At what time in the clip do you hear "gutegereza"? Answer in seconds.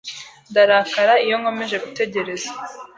1.85-2.49